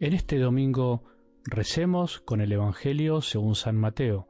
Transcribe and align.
En 0.00 0.12
este 0.12 0.38
domingo 0.38 1.02
recemos 1.44 2.20
con 2.20 2.40
el 2.40 2.52
Evangelio 2.52 3.20
según 3.20 3.56
San 3.56 3.76
Mateo, 3.76 4.28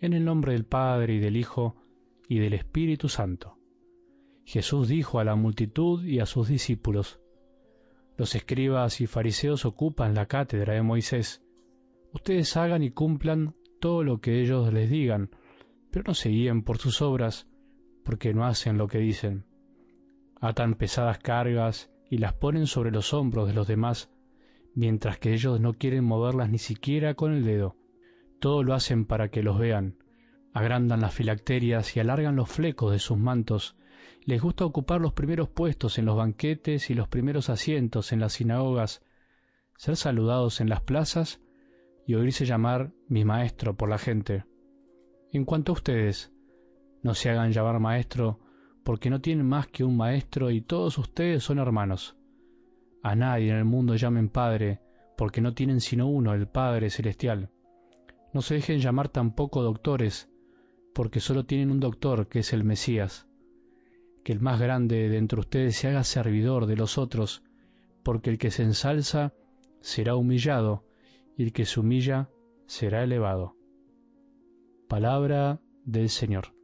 en 0.00 0.14
el 0.14 0.24
nombre 0.24 0.54
del 0.54 0.64
Padre 0.64 1.16
y 1.16 1.18
del 1.18 1.36
Hijo 1.36 1.76
y 2.30 2.38
del 2.38 2.54
Espíritu 2.54 3.10
Santo. 3.10 3.58
Jesús 4.46 4.88
dijo 4.88 5.18
a 5.18 5.24
la 5.24 5.34
multitud 5.34 6.02
y 6.02 6.20
a 6.20 6.24
sus 6.24 6.48
discípulos, 6.48 7.20
Los 8.16 8.34
escribas 8.34 9.02
y 9.02 9.06
fariseos 9.06 9.66
ocupan 9.66 10.14
la 10.14 10.24
cátedra 10.24 10.72
de 10.72 10.82
Moisés. 10.82 11.44
Ustedes 12.14 12.56
hagan 12.56 12.82
y 12.82 12.90
cumplan 12.90 13.54
todo 13.80 14.04
lo 14.04 14.18
que 14.18 14.40
ellos 14.40 14.72
les 14.72 14.88
digan, 14.88 15.28
pero 15.90 16.04
no 16.06 16.14
se 16.14 16.30
guíen 16.30 16.62
por 16.62 16.78
sus 16.78 17.02
obras, 17.02 17.46
porque 18.02 18.32
no 18.32 18.46
hacen 18.46 18.78
lo 18.78 18.88
que 18.88 18.98
dicen. 18.98 19.44
Atan 20.40 20.74
pesadas 20.74 21.18
cargas 21.18 21.92
y 22.08 22.16
las 22.16 22.32
ponen 22.32 22.66
sobre 22.66 22.90
los 22.90 23.12
hombros 23.12 23.46
de 23.46 23.52
los 23.52 23.68
demás, 23.68 24.10
mientras 24.74 25.18
que 25.18 25.32
ellos 25.32 25.60
no 25.60 25.74
quieren 25.74 26.04
moverlas 26.04 26.50
ni 26.50 26.58
siquiera 26.58 27.14
con 27.14 27.32
el 27.32 27.44
dedo. 27.44 27.76
Todo 28.40 28.62
lo 28.62 28.74
hacen 28.74 29.04
para 29.04 29.28
que 29.28 29.42
los 29.42 29.58
vean. 29.58 29.96
Agrandan 30.52 31.00
las 31.00 31.14
filacterias 31.14 31.96
y 31.96 32.00
alargan 32.00 32.36
los 32.36 32.50
flecos 32.50 32.92
de 32.92 32.98
sus 32.98 33.18
mantos. 33.18 33.76
Les 34.24 34.40
gusta 34.40 34.64
ocupar 34.64 35.00
los 35.00 35.12
primeros 35.12 35.48
puestos 35.48 35.98
en 35.98 36.04
los 36.04 36.16
banquetes 36.16 36.90
y 36.90 36.94
los 36.94 37.08
primeros 37.08 37.48
asientos 37.50 38.12
en 38.12 38.20
las 38.20 38.34
sinagogas, 38.34 39.02
ser 39.76 39.96
saludados 39.96 40.60
en 40.60 40.68
las 40.68 40.82
plazas 40.82 41.40
y 42.06 42.14
oírse 42.14 42.44
llamar 42.44 42.92
mi 43.08 43.24
maestro 43.24 43.76
por 43.76 43.88
la 43.88 43.98
gente. 43.98 44.44
En 45.32 45.44
cuanto 45.44 45.72
a 45.72 45.74
ustedes, 45.74 46.32
no 47.02 47.14
se 47.14 47.30
hagan 47.30 47.52
llamar 47.52 47.80
maestro, 47.80 48.40
porque 48.84 49.10
no 49.10 49.20
tienen 49.20 49.48
más 49.48 49.66
que 49.68 49.84
un 49.84 49.96
maestro 49.96 50.50
y 50.50 50.60
todos 50.60 50.98
ustedes 50.98 51.42
son 51.42 51.58
hermanos. 51.58 52.16
A 53.02 53.16
nadie 53.16 53.50
en 53.50 53.56
el 53.56 53.64
mundo 53.64 53.96
llamen 53.96 54.28
Padre, 54.28 54.80
porque 55.16 55.40
no 55.40 55.54
tienen 55.54 55.80
sino 55.80 56.08
uno, 56.08 56.34
el 56.34 56.46
Padre 56.46 56.88
Celestial. 56.88 57.50
No 58.32 58.42
se 58.42 58.54
dejen 58.54 58.78
llamar 58.78 59.08
tampoco 59.08 59.62
doctores, 59.62 60.30
porque 60.94 61.20
solo 61.20 61.44
tienen 61.44 61.70
un 61.70 61.80
doctor, 61.80 62.28
que 62.28 62.40
es 62.40 62.52
el 62.52 62.64
Mesías. 62.64 63.26
Que 64.24 64.32
el 64.32 64.40
más 64.40 64.60
grande 64.60 65.08
de 65.08 65.18
entre 65.18 65.40
ustedes 65.40 65.76
se 65.76 65.88
haga 65.88 66.04
servidor 66.04 66.66
de 66.66 66.76
los 66.76 66.96
otros, 66.96 67.42
porque 68.04 68.30
el 68.30 68.38
que 68.38 68.50
se 68.50 68.62
ensalza 68.62 69.34
será 69.80 70.14
humillado, 70.14 70.84
y 71.36 71.42
el 71.44 71.52
que 71.52 71.64
se 71.64 71.80
humilla 71.80 72.30
será 72.66 73.02
elevado. 73.02 73.56
Palabra 74.88 75.60
del 75.84 76.08
Señor. 76.08 76.54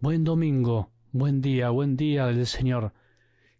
Buen 0.00 0.22
domingo, 0.22 0.92
buen 1.10 1.40
día, 1.40 1.70
buen 1.70 1.96
día 1.96 2.26
del 2.26 2.46
Señor. 2.46 2.92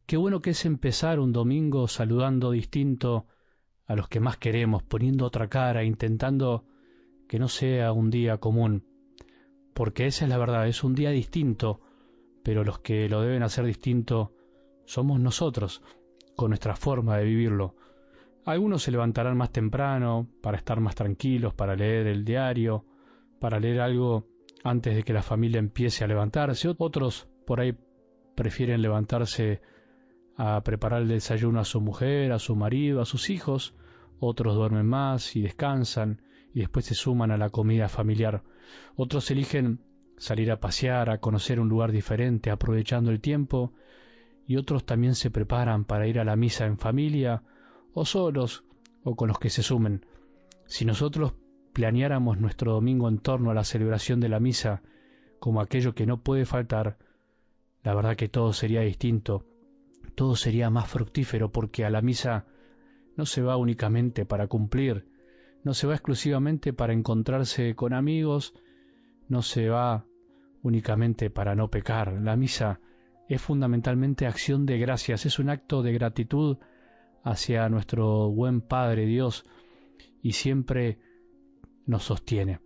Qué 0.07 0.17
bueno 0.17 0.41
que 0.41 0.51
es 0.51 0.65
empezar 0.67 1.19
un 1.19 1.33
domingo 1.33 1.89
saludando 1.89 2.53
distinto 2.53 3.27
a 3.87 3.97
los 3.97 4.07
que 4.07 4.21
más 4.21 4.37
queremos, 4.37 4.85
poniendo 4.85 5.27
otra 5.27 5.49
cara, 5.49 5.83
intentando 5.83 6.65
que 7.27 7.41
no 7.41 7.49
sea 7.49 7.91
un 7.91 8.11
día 8.11 8.39
común. 8.39 8.85
Porque 9.75 10.07
esa 10.07 10.27
es 10.27 10.29
la 10.29 10.39
verdad, 10.39 10.69
es 10.69 10.85
un 10.85 10.95
día 10.95 11.11
distinto, 11.11 11.81
pero 12.45 12.63
los 12.63 12.79
que 12.79 13.09
lo 13.09 13.21
deben 13.21 13.43
hacer 13.43 13.65
distinto 13.65 14.33
somos 14.85 15.19
nosotros, 15.19 15.83
con 16.37 16.51
nuestra 16.51 16.77
forma 16.77 17.17
de 17.17 17.25
vivirlo. 17.25 17.75
Algunos 18.45 18.85
se 18.85 18.93
levantarán 18.93 19.37
más 19.37 19.51
temprano 19.51 20.29
para 20.41 20.57
estar 20.57 20.79
más 20.79 20.95
tranquilos, 20.95 21.53
para 21.53 21.75
leer 21.75 22.07
el 22.07 22.25
diario, 22.25 22.85
para 23.41 23.59
leer 23.59 23.81
algo 23.81 24.38
antes 24.65 24.95
de 24.97 25.03
que 25.03 25.13
la 25.13 25.23
familia 25.23 25.59
empiece 25.59 26.05
a 26.05 26.09
levantarse. 26.09 26.69
Otros 26.77 27.29
por 27.47 27.61
ahí 27.61 27.77
prefieren 28.35 28.83
levantarse 28.83 29.61
a 30.37 30.61
preparar 30.63 31.03
el 31.03 31.09
desayuno 31.09 31.61
a 31.61 31.65
su 31.65 31.81
mujer, 31.81 32.33
a 32.33 32.39
su 32.39 32.55
marido, 32.55 33.01
a 33.01 33.07
sus 33.07 33.31
hijos. 33.31 33.75
Otros 34.21 34.55
duermen 34.55 34.87
más 34.87 35.37
y 35.37 35.43
descansan 35.43 36.23
y 36.55 36.61
después 36.61 36.87
se 36.87 36.95
suman 36.95 37.31
a 37.31 37.37
la 37.37 37.51
comida 37.51 37.89
familiar. 37.89 38.43
Otros 38.97 39.31
eligen 39.31 39.81
salir 40.17 40.51
a 40.51 40.61
pasear, 40.61 41.11
a 41.11 41.19
conocer 41.19 41.61
un 41.61 41.69
lugar 41.69 41.93
diferente, 41.93 42.51
aprovechando 42.51 43.11
el 43.11 43.21
tiempo. 43.21 43.73
Y 44.47 44.57
otros 44.57 44.85
también 44.85 45.15
se 45.15 45.31
preparan 45.31 45.85
para 45.85 46.07
ir 46.07 46.19
a 46.19 46.25
la 46.25 46.37
misa 46.37 46.67
en 46.67 46.79
familia, 46.79 47.43
o 47.93 48.05
solos, 48.05 48.65
o 49.05 49.15
con 49.15 49.29
los 49.29 49.39
que 49.39 49.51
se 49.51 49.63
sumen. 49.63 50.07
Si 50.67 50.85
nosotros 50.85 51.35
planeáramos 51.79 52.41
nuestro 52.41 52.73
domingo 52.73 53.09
en 53.09 53.19
torno 53.19 53.53
a 53.53 53.55
la 53.55 53.63
celebración 53.63 54.19
de 54.19 54.29
la 54.29 54.41
misa 54.41 54.83
como 55.39 55.61
aquello 55.61 55.95
que 55.95 56.07
no 56.07 56.25
puede 56.25 56.45
faltar, 56.45 56.99
la 57.85 57.95
verdad 57.95 58.17
que 58.17 58.29
todo 58.29 58.53
sería 58.53 58.81
distinto, 58.81 59.47
todo 60.17 60.35
sería 60.35 60.71
más 60.71 60.89
fructífero 60.89 61.53
porque 61.53 61.85
a 61.85 61.91
la 61.91 62.03
misa 62.03 62.47
no 63.17 63.27
se 63.27 63.43
va 63.43 63.57
únicamente 63.57 64.27
para 64.27 64.49
cumplir, 64.49 65.07
no 65.63 65.73
se 65.73 65.87
va 65.87 65.95
exclusivamente 65.95 66.73
para 66.73 66.95
encontrarse 66.95 67.77
con 67.77 67.93
amigos, 67.93 68.55
no 69.29 69.43
se 69.43 69.69
va 69.69 70.05
únicamente 70.65 71.31
para 71.31 71.55
no 71.55 71.71
pecar. 71.71 72.13
La 72.13 72.35
misa 72.35 72.81
es 73.29 73.41
fundamentalmente 73.41 74.27
acción 74.27 74.67
de 74.67 74.79
gracias, 74.79 75.27
es 75.27 75.39
un 75.39 75.49
acto 75.49 75.85
de 75.85 75.93
gratitud 75.93 76.57
hacia 77.23 77.69
nuestro 77.69 78.31
buen 78.31 78.63
Padre 78.63 79.07
Dios 79.07 79.45
y 80.21 80.33
siempre 80.33 80.99
nos 81.89 82.05
sostiene. 82.05 82.61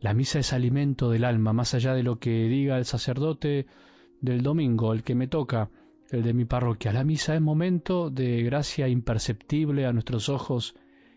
La 0.00 0.12
misa 0.12 0.38
es 0.38 0.52
alimento 0.52 1.10
del 1.10 1.24
alma, 1.24 1.52
más 1.52 1.74
allá 1.74 1.94
de 1.94 2.02
lo 2.02 2.18
que 2.18 2.48
diga 2.48 2.76
el 2.76 2.84
sacerdote 2.84 3.66
del 4.20 4.42
domingo, 4.42 4.92
el 4.92 5.02
que 5.02 5.14
me 5.14 5.28
toca, 5.28 5.70
el 6.10 6.22
de 6.22 6.34
mi 6.34 6.44
parroquia. 6.44 6.92
La 6.92 7.04
misa 7.04 7.34
es 7.34 7.40
momento 7.40 8.10
de 8.10 8.42
gracia 8.42 8.88
imperceptible 8.88 9.86
a 9.86 9.92
nuestros 9.92 10.28
ojos 10.28 10.74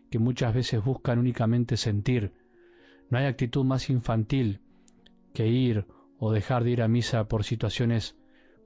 que 0.10 0.20
muchas 0.20 0.54
veces 0.54 0.84
buscan 0.84 1.20
únicamente 1.20 1.76
sentir. 1.76 2.32
No 3.10 3.18
hay 3.18 3.26
actitud 3.26 3.66
más 3.66 3.90
infantil 3.90 4.62
que 5.34 5.48
ir 5.48 5.86
o 6.20 6.32
dejar 6.32 6.64
de 6.64 6.72
ir 6.72 6.82
a 6.82 6.88
misa 6.88 7.28
por 7.28 7.44
situaciones 7.44 8.16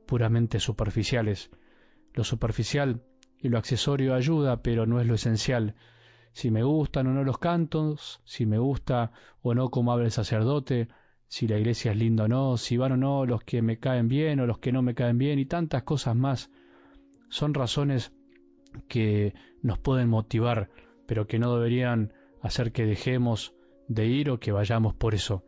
puramente 0.06 0.60
superficiales. 0.60 1.50
Lo 2.14 2.24
superficial 2.24 3.02
y 3.40 3.50
lo 3.50 3.58
accesorio 3.58 4.14
ayuda, 4.14 4.62
pero 4.62 4.86
no 4.86 5.00
es 5.00 5.08
lo 5.08 5.16
esencial 5.16 5.76
si 6.34 6.52
me 6.52 6.64
gustan 6.64 7.08
o 7.08 7.14
no 7.14 7.24
los 7.24 7.38
cantos, 7.38 8.22
si 8.26 8.46
me 8.46 8.58
gusta 8.58 9.12
o 9.42 9.54
no 9.54 9.70
cómo 9.70 9.92
habla 9.92 10.06
el 10.06 10.12
sacerdote, 10.12 10.88
si 11.28 11.48
la 11.48 11.58
iglesia 11.58 11.92
es 11.92 11.98
linda 11.98 12.26
o 12.26 12.28
no, 12.28 12.58
si 12.58 12.78
van 12.78 12.94
o 12.94 12.98
no 12.98 13.26
los 13.26 13.44
que 13.44 13.62
me 13.62 13.80
caen 13.80 14.08
bien 14.08 14.40
o 14.40 14.46
los 14.46 14.60
que 14.60 14.72
no 14.72 14.82
me 14.82 14.96
caen 14.96 15.18
bien 15.18 15.40
y 15.40 15.46
tantas 15.46 15.84
cosas 15.84 16.16
más. 16.16 16.52
Son 17.30 17.54
razones 17.54 18.14
que 18.88 19.34
nos 19.62 19.80
pueden 19.80 20.10
motivar, 20.10 20.70
pero 21.06 21.28
que 21.28 21.40
no 21.40 21.56
deberían 21.56 22.14
hacer 22.42 22.72
que 22.72 22.86
dejemos 22.86 23.54
de 23.88 24.08
ir 24.08 24.30
o 24.30 24.40
que 24.40 24.52
vayamos 24.52 24.94
por 24.94 25.14
eso. 25.14 25.44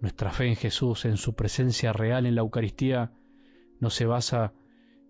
Nuestra 0.00 0.30
fe 0.30 0.46
en 0.46 0.56
Jesús, 0.56 1.04
en 1.04 1.16
su 1.16 1.34
presencia 1.34 1.92
real 1.92 2.26
en 2.26 2.34
la 2.34 2.42
Eucaristía, 2.42 3.12
no 3.80 3.90
se 3.90 4.06
basa 4.06 4.52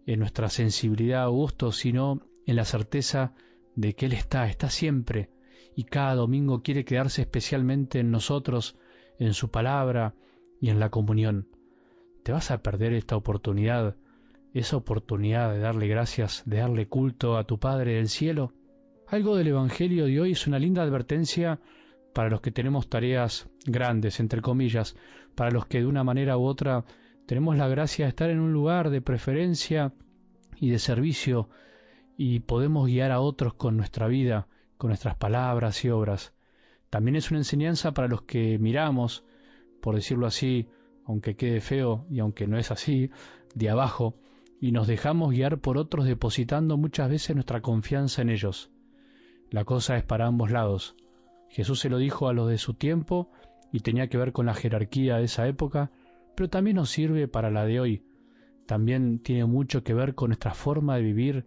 en 0.06 0.20
nuestra 0.20 0.48
sensibilidad 0.48 1.28
o 1.28 1.32
gusto, 1.32 1.72
sino 1.72 2.20
en 2.47 2.56
la 2.56 2.65
certeza 2.65 3.34
de 3.76 3.94
que 3.94 4.06
Él 4.06 4.14
está, 4.14 4.48
está 4.48 4.70
siempre, 4.70 5.31
y 5.76 5.84
cada 5.84 6.14
domingo 6.14 6.62
quiere 6.62 6.84
quedarse 6.84 7.20
especialmente 7.22 8.00
en 8.00 8.10
nosotros, 8.10 8.76
en 9.19 9.34
su 9.34 9.50
palabra 9.50 10.14
y 10.60 10.70
en 10.70 10.81
la 10.81 10.91
comunión. 10.91 11.48
¿Te 12.25 12.32
vas 12.32 12.50
a 12.50 12.62
perder 12.62 12.94
esta 12.94 13.16
oportunidad, 13.16 13.95
esa 14.54 14.78
oportunidad 14.78 15.53
de 15.53 15.60
darle 15.60 15.86
gracias, 15.86 16.42
de 16.47 16.59
darle 16.59 16.89
culto 16.89 17.36
a 17.36 17.45
tu 17.45 17.60
Padre 17.60 17.95
del 17.95 18.09
cielo? 18.09 18.53
Algo 19.06 19.36
del 19.36 19.48
Evangelio 19.48 20.06
de 20.06 20.21
hoy 20.21 20.33
es 20.33 20.47
una 20.47 20.59
linda 20.59 20.83
advertencia 20.83 21.60
para 22.15 22.30
los 22.30 22.41
que 22.41 22.50
tenemos 22.50 22.89
tareas 22.89 23.48
grandes, 23.66 24.18
entre 24.18 24.41
comillas, 24.41 24.97
para 25.34 25.50
los 25.50 25.66
que 25.66 25.80
de 25.80 25.86
una 25.86 26.03
manera 26.03 26.39
u 26.39 26.45
otra 26.45 26.84
tenemos 27.27 27.56
la 27.59 27.68
gracia 27.68 28.06
de 28.06 28.09
estar 28.09 28.30
en 28.30 28.41
un 28.41 28.53
lugar 28.53 28.89
de 28.89 29.03
preferencia 29.03 29.92
y 30.59 30.71
de 30.71 30.78
servicio 30.78 31.50
y 32.16 32.41
podemos 32.41 32.86
guiar 32.86 33.13
a 33.13 33.21
otros 33.21 33.54
con 33.54 33.77
nuestra 33.77 34.09
vida, 34.09 34.48
con 34.78 34.89
nuestras 34.89 35.16
palabras 35.16 35.84
y 35.84 35.91
obras. 35.91 36.33
También 36.91 37.16
es 37.16 37.30
una 37.30 37.41
enseñanza 37.41 37.92
para 37.92 38.09
los 38.09 38.22
que 38.22 38.59
miramos, 38.59 39.24
por 39.80 39.95
decirlo 39.95 40.27
así, 40.27 40.68
aunque 41.04 41.36
quede 41.36 41.60
feo 41.60 42.07
y 42.10 42.21
aunque 42.21 42.47
no 42.47 42.59
es 42.59 42.71
así, 42.71 43.10
de 43.54 43.71
abajo, 43.71 44.16
y 44.60 44.72
nos 44.72 44.86
dejamos 44.86 45.30
guiar 45.33 45.59
por 45.59 45.77
otros 45.78 46.07
depositando 46.07 46.77
muchas 46.77 47.10
veces 47.10 47.36
nuestra 47.36 47.60
confianza 47.60 48.22
en 48.22 48.30
ellos. 48.30 48.71
La 49.51 49.65
cosa 49.65 49.97
es 49.97 50.04
para 50.04 50.27
ambos 50.27 50.51
lados. 50.51 50.97
Jesús 51.48 51.80
se 51.80 51.91
lo 51.91 51.98
dijo 51.98 52.28
a 52.28 52.33
los 52.33 52.48
de 52.48 52.59
su 52.59 52.74
tiempo 52.74 53.30
y 53.72 53.80
tenía 53.80 54.09
que 54.09 54.19
ver 54.19 54.33
con 54.33 54.47
la 54.47 54.54
jerarquía 54.54 55.16
de 55.16 55.24
esa 55.24 55.47
época, 55.47 55.91
pero 56.34 56.48
también 56.48 56.77
nos 56.77 56.91
sirve 56.91 57.28
para 57.28 57.51
la 57.51 57.65
de 57.65 57.80
hoy. 57.80 58.03
También 58.66 59.21
tiene 59.21 59.45
mucho 59.45 59.84
que 59.84 59.95
ver 59.95 60.15
con 60.15 60.30
nuestra 60.30 60.54
forma 60.54 60.97
de 60.97 61.03
vivir 61.03 61.47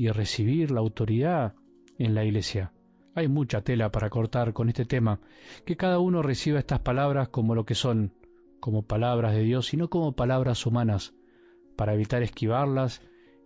y 0.00 0.08
recibir 0.08 0.70
la 0.70 0.80
autoridad 0.80 1.52
en 1.98 2.14
la 2.14 2.24
iglesia. 2.24 2.72
Hay 3.14 3.28
mucha 3.28 3.60
tela 3.60 3.92
para 3.92 4.08
cortar 4.08 4.54
con 4.54 4.70
este 4.70 4.86
tema, 4.86 5.20
que 5.66 5.76
cada 5.76 5.98
uno 5.98 6.22
reciba 6.22 6.58
estas 6.58 6.80
palabras 6.80 7.28
como 7.28 7.54
lo 7.54 7.66
que 7.66 7.74
son, 7.74 8.14
como 8.60 8.80
palabras 8.80 9.34
de 9.34 9.42
Dios 9.42 9.74
y 9.74 9.76
no 9.76 9.90
como 9.90 10.12
palabras 10.12 10.64
humanas, 10.64 11.12
para 11.76 11.92
evitar 11.92 12.22
esquivarlas 12.22 13.02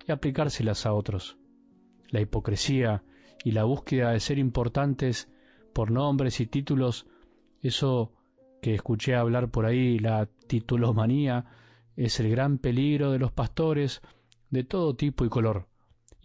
y 0.07 0.13
aplicárselas 0.13 0.87
a 0.87 0.93
otros. 0.93 1.39
La 2.11 2.21
hipocresía 2.21 3.03
y 3.43 3.51
la 3.51 3.65
búsqueda 3.65 4.13
de 4.13 4.21
ser 4.21 4.39
importantes 4.39 5.29
por 5.73 5.91
nombres 5.91 6.39
y 6.39 6.47
títulos, 6.47 7.09
eso 7.63 8.13
que 8.63 8.77
escuché 8.77 9.17
hablar 9.17 9.51
por 9.51 9.67
ahí, 9.67 9.99
la 9.99 10.27
titulomanía, 10.47 11.47
es 11.97 12.21
el 12.21 12.31
gran 12.31 12.59
peligro 12.59 13.11
de 13.11 13.19
los 13.19 13.33
pastores 13.33 14.03
de 14.51 14.63
todo 14.63 14.95
tipo 14.95 15.25
y 15.25 15.29
color. 15.29 15.67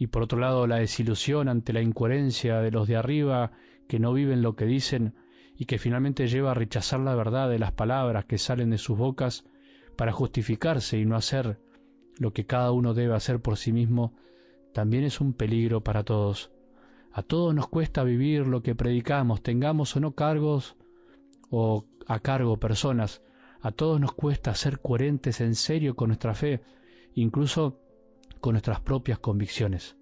Y 0.00 0.06
por 0.06 0.22
otro 0.22 0.38
lado, 0.38 0.66
la 0.66 0.76
desilusión 0.76 1.50
ante 1.50 1.74
la 1.74 1.82
incoherencia 1.82 2.60
de 2.60 2.70
los 2.70 2.88
de 2.88 2.96
arriba 2.96 3.52
que 3.86 3.98
no 3.98 4.14
viven 4.14 4.40
lo 4.40 4.56
que 4.56 4.64
dicen 4.64 5.14
y 5.58 5.66
que 5.66 5.76
finalmente 5.76 6.26
lleva 6.26 6.52
a 6.52 6.54
rechazar 6.54 7.00
la 7.00 7.14
verdad 7.14 7.50
de 7.50 7.58
las 7.58 7.72
palabras 7.72 8.24
que 8.24 8.38
salen 8.38 8.70
de 8.70 8.78
sus 8.78 8.96
bocas 8.96 9.44
para 9.96 10.10
justificarse 10.10 10.96
y 10.96 11.04
no 11.04 11.16
hacer 11.16 11.60
lo 12.16 12.32
que 12.32 12.46
cada 12.46 12.72
uno 12.72 12.94
debe 12.94 13.14
hacer 13.14 13.42
por 13.42 13.58
sí 13.58 13.74
mismo, 13.74 14.14
también 14.72 15.04
es 15.04 15.20
un 15.20 15.34
peligro 15.34 15.82
para 15.82 16.02
todos. 16.02 16.50
A 17.12 17.22
todos 17.22 17.54
nos 17.54 17.68
cuesta 17.68 18.02
vivir 18.02 18.46
lo 18.46 18.62
que 18.62 18.74
predicamos, 18.74 19.42
tengamos 19.42 19.94
o 19.96 20.00
no 20.00 20.14
cargos 20.14 20.76
o 21.50 21.84
a 22.06 22.20
cargo 22.20 22.56
personas. 22.56 23.20
A 23.60 23.70
todos 23.70 24.00
nos 24.00 24.12
cuesta 24.12 24.54
ser 24.54 24.80
coherentes 24.80 25.42
en 25.42 25.54
serio 25.54 25.94
con 25.94 26.08
nuestra 26.08 26.32
fe, 26.32 26.62
incluso 27.12 27.82
con 28.40 28.52
nuestras 28.52 28.80
propias 28.80 29.18
convicciones. 29.18 29.96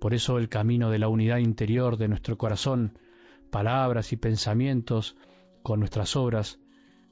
Por 0.00 0.14
eso 0.14 0.38
el 0.38 0.48
camino 0.48 0.90
de 0.90 0.98
la 0.98 1.08
unidad 1.08 1.38
interior 1.38 1.96
de 1.96 2.08
nuestro 2.08 2.38
corazón, 2.38 2.98
palabras 3.50 4.12
y 4.12 4.16
pensamientos 4.16 5.16
con 5.62 5.80
nuestras 5.80 6.16
obras, 6.16 6.60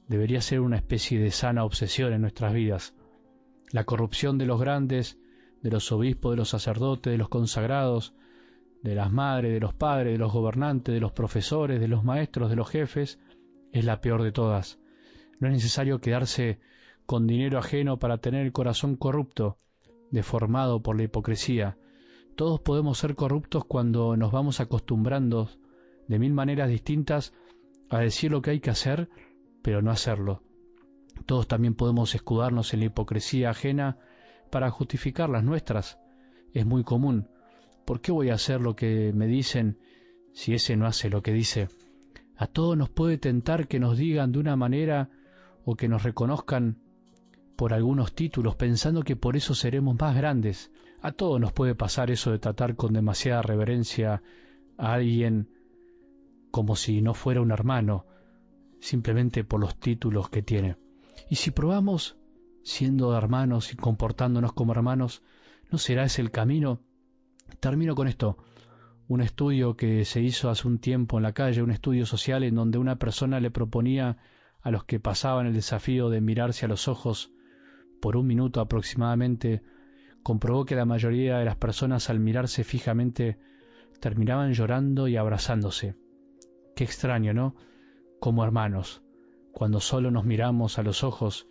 debería 0.07 0.41
ser 0.41 0.59
una 0.59 0.77
especie 0.77 1.19
de 1.19 1.31
sana 1.31 1.63
obsesión 1.63 2.13
en 2.13 2.21
nuestras 2.21 2.53
vidas 2.53 2.93
la 3.73 3.85
corrupción 3.85 4.37
de 4.37 4.45
los 4.45 4.61
grandes, 4.61 5.19
de 5.63 5.71
los 5.71 5.91
obispos, 5.91 6.31
de 6.33 6.37
los 6.37 6.49
sacerdotes, 6.49 7.11
de 7.11 7.17
los 7.17 7.27
consagrados, 7.27 8.13
de 8.83 8.93
las 8.93 9.11
madres, 9.11 9.51
de 9.51 9.59
los 9.59 9.73
padres, 9.73 10.13
de 10.13 10.19
los 10.19 10.31
gobernantes, 10.31 10.93
de 10.93 11.01
los 11.01 11.11
profesores, 11.11 11.79
de 11.79 11.87
los 11.87 12.03
maestros, 12.03 12.51
de 12.51 12.55
los 12.55 12.69
jefes, 12.69 13.19
es 13.71 13.83
la 13.83 13.99
peor 13.99 14.21
de 14.21 14.31
todas. 14.31 14.79
No 15.39 15.47
es 15.47 15.53
necesario 15.55 15.99
quedarse 15.99 16.59
con 17.07 17.25
dinero 17.25 17.57
ajeno 17.57 17.97
para 17.97 18.19
tener 18.19 18.45
el 18.45 18.51
corazón 18.51 18.95
corrupto, 18.95 19.57
deformado 20.13 20.81
por 20.81 20.95
la 20.95 21.03
hipocresía. 21.03 21.77
Todos 22.35 22.61
podemos 22.61 22.99
ser 22.99 23.15
corruptos 23.15 23.65
cuando 23.65 24.15
nos 24.15 24.31
vamos 24.31 24.59
acostumbrando 24.59 25.49
de 26.07 26.19
mil 26.19 26.33
maneras 26.33 26.69
distintas 26.69 27.33
a 27.89 27.99
decir 27.99 28.31
lo 28.31 28.41
que 28.41 28.51
hay 28.51 28.59
que 28.59 28.69
hacer, 28.69 29.09
pero 29.63 29.81
no 29.81 29.91
hacerlo. 29.91 30.43
Todos 31.25 31.47
también 31.47 31.73
podemos 31.73 32.13
escudarnos 32.13 32.73
en 32.73 32.81
la 32.81 32.85
hipocresía 32.85 33.49
ajena 33.49 33.97
para 34.51 34.69
justificar 34.69 35.29
las 35.29 35.43
nuestras. 35.43 35.99
Es 36.53 36.65
muy 36.65 36.83
común. 36.83 37.27
¿Por 37.85 37.99
qué 37.99 38.11
voy 38.11 38.29
a 38.29 38.35
hacer 38.35 38.61
lo 38.61 38.75
que 38.75 39.11
me 39.13 39.25
dicen 39.25 39.79
si 40.31 40.53
ese 40.53 40.77
no 40.77 40.85
hace 40.85 41.09
lo 41.09 41.23
que 41.23 41.33
dice? 41.33 41.69
A 42.37 42.45
todos 42.45 42.77
nos 42.77 42.89
puede 42.89 43.17
tentar 43.17 43.67
que 43.67 43.79
nos 43.79 43.97
digan 43.97 44.31
de 44.31 44.39
una 44.39 44.55
manera 44.55 45.09
o 45.65 45.75
que 45.75 45.87
nos 45.87 46.03
reconozcan 46.03 46.82
por 47.55 47.73
algunos 47.73 48.13
títulos 48.13 48.55
pensando 48.55 49.03
que 49.03 49.15
por 49.15 49.35
eso 49.35 49.53
seremos 49.53 49.95
más 49.99 50.15
grandes. 50.15 50.71
A 51.01 51.11
todos 51.11 51.39
nos 51.39 51.53
puede 51.53 51.75
pasar 51.75 52.11
eso 52.11 52.31
de 52.31 52.39
tratar 52.39 52.75
con 52.75 52.93
demasiada 52.93 53.41
reverencia 53.41 54.23
a 54.77 54.93
alguien 54.93 55.49
como 56.51 56.75
si 56.75 57.01
no 57.01 57.13
fuera 57.13 57.41
un 57.41 57.51
hermano, 57.51 58.05
simplemente 58.79 59.43
por 59.43 59.59
los 59.59 59.79
títulos 59.79 60.29
que 60.29 60.41
tiene. 60.41 60.77
Y 61.29 61.35
si 61.35 61.51
probamos 61.51 62.17
siendo 62.63 63.15
hermanos 63.17 63.73
y 63.73 63.75
comportándonos 63.75 64.53
como 64.53 64.71
hermanos, 64.71 65.23
¿no 65.71 65.77
será 65.77 66.05
ese 66.05 66.21
el 66.21 66.31
camino? 66.31 66.79
Termino 67.59 67.95
con 67.95 68.07
esto. 68.07 68.37
Un 69.07 69.21
estudio 69.21 69.75
que 69.75 70.05
se 70.05 70.21
hizo 70.21 70.49
hace 70.49 70.67
un 70.67 70.79
tiempo 70.79 71.17
en 71.17 71.23
la 71.23 71.33
calle, 71.33 71.61
un 71.61 71.71
estudio 71.71 72.05
social 72.05 72.43
en 72.43 72.55
donde 72.55 72.77
una 72.77 72.97
persona 72.97 73.39
le 73.39 73.51
proponía 73.51 74.17
a 74.61 74.71
los 74.71 74.85
que 74.85 74.99
pasaban 74.99 75.45
el 75.45 75.53
desafío 75.53 76.09
de 76.09 76.21
mirarse 76.21 76.65
a 76.65 76.69
los 76.69 76.87
ojos 76.87 77.32
por 78.03 78.17
un 78.17 78.27
minuto 78.27 78.59
aproximadamente, 78.59 79.61
comprobó 80.23 80.65
que 80.65 80.75
la 80.75 80.83
mayoría 80.83 81.37
de 81.37 81.45
las 81.45 81.55
personas 81.55 82.09
al 82.09 82.19
mirarse 82.19 82.65
fijamente 82.65 83.39
terminaban 84.01 84.51
llorando 84.51 85.07
y 85.07 85.15
abrazándose. 85.15 85.95
Qué 86.75 86.83
extraño, 86.83 87.33
¿no? 87.33 87.55
Como 88.19 88.43
hermanos 88.43 89.01
cuando 89.53 89.79
solo 89.79 90.11
nos 90.11 90.25
miramos 90.25 90.79
a 90.79 90.83
los 90.83 91.05
ojos 91.05 91.47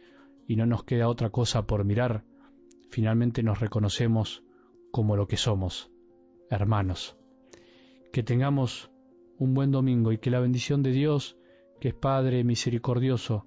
y 0.47 0.57
no 0.57 0.67
nos 0.67 0.85
queda 0.85 1.09
otra 1.09 1.31
cosa 1.31 1.67
por 1.67 1.87
mirar, 1.87 2.23
finalmente 2.91 3.43
nos 3.43 3.61
reconocemos 3.61 4.45
como 4.91 5.17
lo 5.17 5.27
que 5.27 5.39
somos, 5.39 5.91
hermanos. 6.51 7.17
Que 8.13 8.23
tengamos 8.23 8.91
un 9.39 9.55
buen 9.55 9.71
domingo 9.71 10.13
y 10.13 10.19
que 10.19 10.31
la 10.31 10.41
bendición 10.41 10.83
de 10.83 10.91
Dios, 10.91 11.39
que 11.81 11.89
es 11.89 11.95
Padre 11.95 12.45
misericordioso, 12.45 13.47